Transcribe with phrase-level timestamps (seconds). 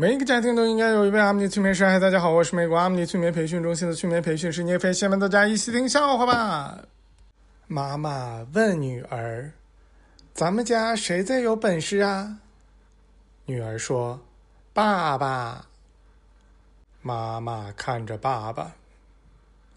[0.00, 1.84] 每一个家庭都应该有一位阿米尼催眠师。
[1.84, 4.90] 嗨，大家好，我是美国阿米尼催眠培训中心的催眠培训师聂飞。
[4.94, 6.78] 下面大家一起听笑话吧。
[7.66, 9.52] 妈妈问女儿
[10.32, 12.38] ：“咱们家谁最有本事啊？”
[13.44, 14.18] 女儿说
[14.72, 15.66] ：“爸爸。”
[17.02, 18.72] 妈妈看着爸爸，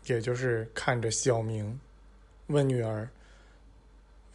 [0.06, 1.78] 也就是看着小明，
[2.48, 3.10] 问女儿：“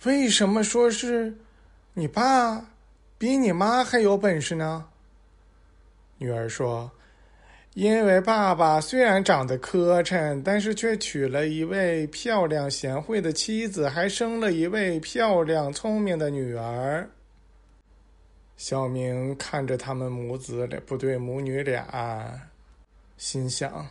[0.05, 1.35] 为什么说是
[1.95, 2.63] 你爸
[3.17, 4.85] 比你妈还有本事呢？”
[6.19, 6.91] 女儿说
[7.75, 17.09] ：“因为爸爸虽然长得磕碜，但是却娶了一位漂亮贤惠的妻子，还生了一位漂亮聪明的女儿。”
[18.57, 22.49] 小明看着他们母子俩，不对，母女俩，
[23.17, 23.87] 心想：“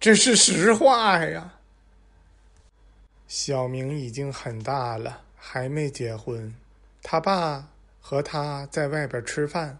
[0.00, 1.52] 这是实话呀。”
[3.28, 6.52] 小明已经很大了，还没结婚，
[7.02, 7.68] 他爸
[8.00, 9.78] 和他在外边吃饭。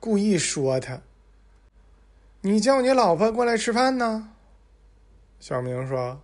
[0.00, 0.98] 故意说他
[2.40, 4.30] ：“你叫你老婆过来吃饭呢？”
[5.38, 6.20] 小明说：“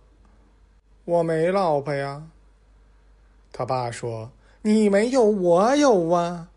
[1.05, 2.23] 我没老婆呀。”
[3.53, 4.31] 他爸说
[4.63, 6.49] ：“你没有，我有啊。”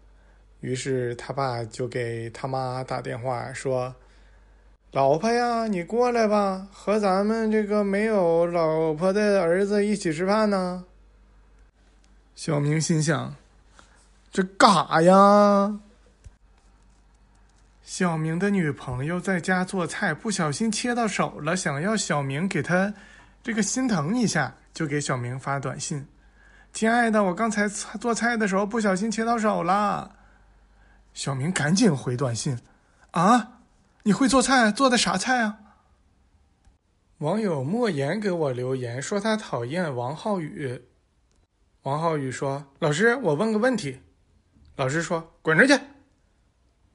[0.61, 3.95] 于是他爸就给他妈打电话说
[4.93, 10.85] ：“老婆呀，你过来吧，和咱们这个没有老婆的儿子一起吃饭呢。”
[12.35, 13.37] 小明心想
[14.33, 15.81] ：“这干啥呀？”
[18.01, 22.95] 小明的女朋友在家做菜，不小心切到手了，想要小明给他
[23.43, 26.09] 这个心疼一下，就给小明发短信
[26.73, 30.17] ：“亲爱的，我刚才做菜的时候不小心切到手了。”
[31.13, 32.59] 小明赶紧回短信
[33.13, 33.61] ：“啊，
[34.05, 34.73] 你会做菜？
[34.73, 35.59] 做的啥菜啊？”
[37.21, 40.87] 网友莫言给我留言说他讨厌王浩宇。
[41.83, 44.01] 王浩宇说：“老师，我问个问题。”
[44.77, 45.79] 老师说：“滚出去。”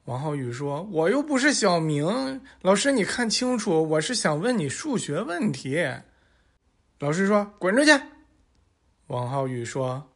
[0.06, 5.84] 王浩宇说：“我又不是小明，老师，你看清楚，我是想问你数学问题。”
[7.00, 7.90] 老师说：“滚出去。”
[9.08, 10.12] 王浩宇说：“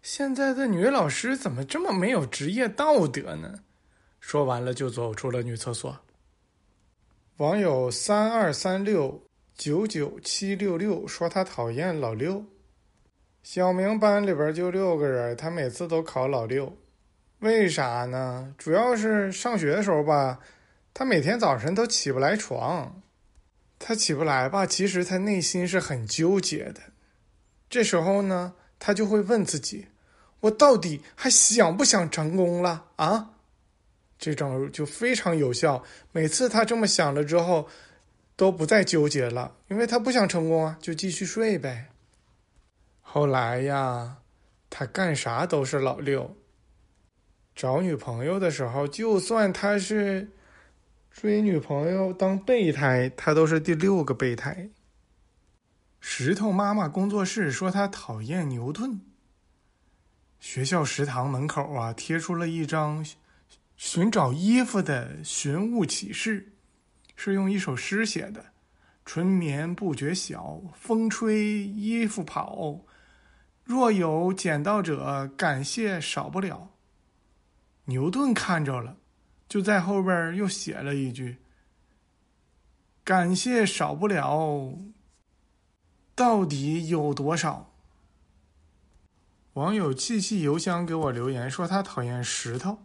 [0.00, 3.60] 现在的女老师怎么这么没有职业道德呢？”
[4.18, 5.94] 说完了就走出了女厕所。
[7.36, 9.22] 网友三二三六
[9.54, 12.42] 九九七六六说他讨厌老六。
[13.42, 16.74] 小明班里边就六个人，他每次都考老六。
[17.44, 18.54] 为啥呢？
[18.56, 20.40] 主要是上学的时候吧，
[20.94, 23.02] 他每天早晨都起不来床。
[23.78, 26.80] 他起不来吧，其实他内心是很纠结的。
[27.68, 29.88] 这时候呢，他就会问自己：
[30.40, 33.32] 我到底还想不想成功了啊？
[34.18, 35.84] 这招就非常有效。
[36.12, 37.68] 每次他这么想了之后，
[38.36, 41.90] 都不再纠结了，因为他不想成功啊，就继续睡呗。
[43.02, 44.16] 后来呀，
[44.70, 46.34] 他干啥都是老六。
[47.54, 50.32] 找女朋友的时候，就算他是
[51.10, 54.68] 追女朋友当备胎，他都是第六个备胎。
[56.00, 59.00] 石头妈妈工作室说他讨厌牛顿。
[60.40, 63.06] 学校食堂门口啊，贴出了一张
[63.76, 66.52] 寻找衣服的寻物启事，
[67.16, 68.44] 是用一首诗写的
[69.06, 72.80] ：“春眠不觉晓，风吹衣服跑。
[73.62, 76.72] 若有捡到者，感谢少不了。”
[77.86, 78.96] 牛顿看着了，
[79.46, 81.36] 就在后边又写了一句
[83.04, 84.78] ：“感谢少不了，
[86.14, 87.70] 到底有多少？”
[89.52, 92.78] 网友气气邮箱给我留言说他讨厌石头。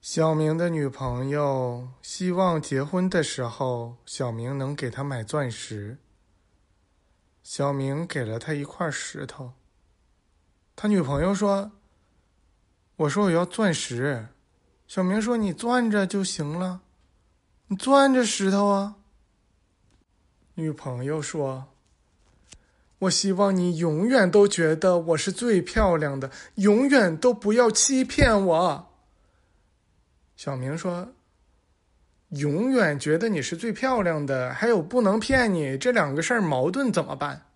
[0.00, 5.98] 小明的女朋友希望结婚的时候，小明能给他买钻石。
[7.42, 9.52] 小明给了他一块石头，
[10.74, 11.70] 他女朋友说。
[12.98, 14.26] 我说我要钻石，
[14.88, 16.80] 小明说你钻着就行了，
[17.68, 18.96] 你钻着石头啊。
[20.54, 21.68] 女朋友说
[22.98, 28.88] ：“我希望你永远都觉得我是最漂亮的，永远都不要欺骗我。”
[30.34, 31.12] 小明说
[32.30, 37.46] ：“永远觉得你是最漂亮的，还有不能骗你，这两个事儿矛盾怎么办？”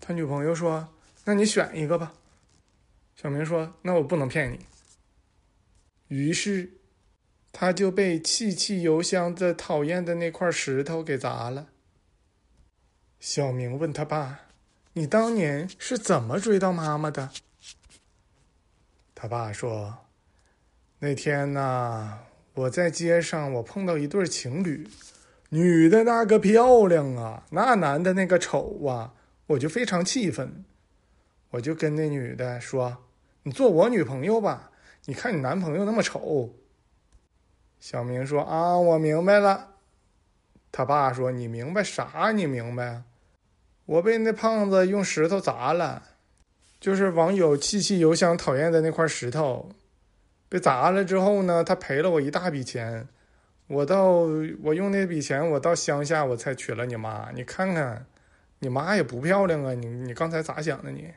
[0.00, 0.88] 他女朋友说
[1.24, 2.12] ：“那你选一个吧。”
[3.16, 4.58] 小明说：“那我不能骗你。”
[6.08, 6.70] 于是，
[7.52, 11.68] 他就被气气油箱的讨厌的那块石头给砸了。
[13.18, 14.40] 小明问他爸
[14.92, 17.30] ：“你当年是怎么追到妈妈的？”
[19.14, 19.96] 他爸说
[20.98, 22.18] ：“那天呢，
[22.52, 24.86] 我在街上，我碰到一对情侣，
[25.48, 29.14] 女的那个漂亮啊，那男的那个丑啊，
[29.46, 30.64] 我就非常气愤。”
[31.54, 32.96] 我就跟那女的说
[33.44, 34.72] ：“你做我女朋友吧，
[35.04, 36.52] 你看你男朋友那么丑。”
[37.78, 39.74] 小明说：“啊，我明白了。”
[40.72, 42.32] 他爸说：“你明白啥？
[42.34, 43.04] 你明白？
[43.86, 46.02] 我被那胖子用石头砸了，
[46.80, 49.70] 就是网友气气邮箱讨厌的那块石头，
[50.48, 53.06] 被砸了之后呢，他赔了我一大笔钱。
[53.68, 54.06] 我到
[54.62, 57.30] 我用那笔钱，我到乡下我才娶了你妈。
[57.32, 58.06] 你看看，
[58.58, 59.72] 你妈也不漂亮啊！
[59.74, 61.14] 你你刚才咋想的你？”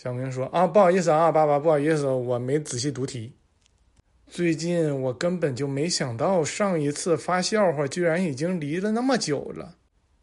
[0.00, 3.32] 小明说：“啊，不好意思啊，爸爸，不好意思，我没仔细读题。”
[4.30, 9.74] 最近我根本就没想到，上一次发笑话居然已经离了那么久了。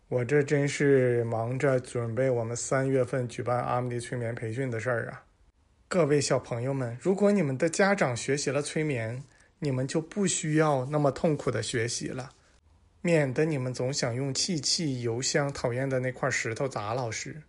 [0.08, 5.26] 我这真是忙着准备我们三月份举办阿米尼催眠培训的事儿啊！
[5.90, 9.22] 各位小朋友们，如果你们的家长学习了催眠，
[9.60, 12.30] 你们就不需要那么痛苦的学习了，
[13.02, 17.42] 免得你们总想用气气邮箱讨厌的那块石头砸老师。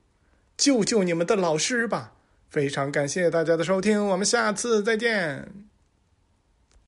[0.56, 2.14] 救救你们的老师吧！
[2.48, 5.46] 非常感谢大家的收听，我们下次再见。